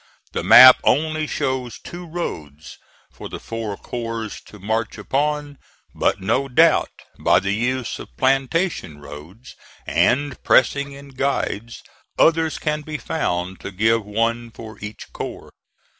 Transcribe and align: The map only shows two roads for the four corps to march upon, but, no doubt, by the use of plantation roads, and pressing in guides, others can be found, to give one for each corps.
The 0.31 0.41
map 0.43 0.79
only 0.83 1.27
shows 1.27 1.77
two 1.77 2.07
roads 2.07 2.79
for 3.11 3.29
the 3.29 3.39
four 3.39 3.77
corps 3.77 4.41
to 4.45 4.57
march 4.57 4.97
upon, 4.97 5.59
but, 5.93 6.19
no 6.19 6.47
doubt, 6.47 7.03
by 7.19 7.39
the 7.39 7.51
use 7.51 7.99
of 7.99 8.17
plantation 8.17 8.99
roads, 8.99 9.53
and 9.85 10.41
pressing 10.43 10.93
in 10.93 11.09
guides, 11.09 11.83
others 12.17 12.57
can 12.57 12.81
be 12.81 12.97
found, 12.97 13.59
to 13.59 13.69
give 13.69 14.03
one 14.03 14.49
for 14.49 14.79
each 14.81 15.13
corps. 15.13 15.51